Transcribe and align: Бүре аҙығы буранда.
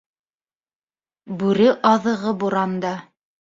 Бүре 1.43 1.67
аҙығы 1.91 2.35
буранда. 2.45 2.97